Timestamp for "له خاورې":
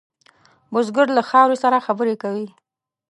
1.17-1.57